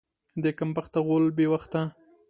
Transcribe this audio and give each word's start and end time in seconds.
د 0.43 0.45
کم 0.57 0.69
بخته 0.75 0.99
غول 1.05 1.25
بې 1.37 1.45
وخته. 1.51 1.81